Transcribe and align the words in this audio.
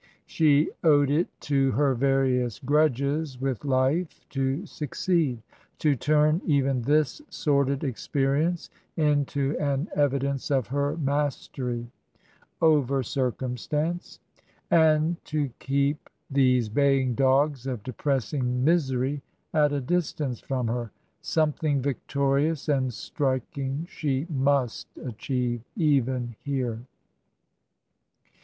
She 0.25 0.71
owed 0.83 1.11
it 1.11 1.27
to 1.41 1.73
her 1.73 1.93
various 1.93 2.57
grudges 2.57 3.39
with 3.39 3.63
life 3.63 4.27
to 4.31 4.65
succeed, 4.65 5.43
to 5.77 5.95
turn 5.95 6.41
even 6.43 6.81
this 6.81 7.21
sordid 7.29 7.83
experience 7.83 8.71
into 8.97 9.55
an 9.59 9.89
evidence 9.95 10.49
of 10.49 10.69
her 10.69 10.97
mastery 10.97 11.91
over 12.63 13.03
circumstance, 13.03 14.19
and 14.71 15.23
to 15.25 15.51
keep 15.59 16.09
these 16.31 16.67
baying 16.67 17.13
dogs 17.13 17.67
of 17.67 17.83
de 17.83 17.93
pressing 17.93 18.63
misery 18.63 19.21
at 19.53 19.71
a 19.71 19.79
distance 19.81 20.39
from 20.39 20.65
her. 20.65 20.89
Something 21.21 21.79
victorious 21.79 22.67
and 22.67 22.91
striking 22.91 23.85
she 23.87 24.25
must 24.31 24.87
achieve— 24.97 25.61
even 25.77 26.35
here. 26.43 26.87